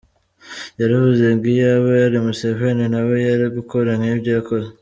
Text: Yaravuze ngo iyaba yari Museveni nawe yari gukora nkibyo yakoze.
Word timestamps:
Yaravuze 0.79 1.23
ngo 1.33 1.45
iyaba 1.53 1.89
yari 2.03 2.17
Museveni 2.25 2.85
nawe 2.93 3.15
yari 3.29 3.45
gukora 3.57 3.89
nkibyo 3.99 4.29
yakoze. 4.37 4.69